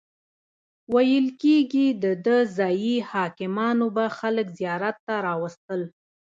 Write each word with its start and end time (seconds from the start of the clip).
ویل 0.93 1.27
کیږي 1.41 1.87
دده 2.03 2.37
ځایي 2.57 2.95
حاکمانو 3.11 3.87
به 3.95 4.05
خلک 4.17 4.47
زیارت 4.59 4.95
ته 5.05 5.15
راوستل. 5.27 5.81